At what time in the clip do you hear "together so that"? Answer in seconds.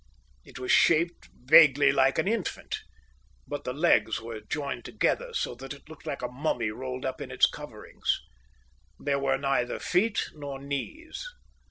4.83-5.73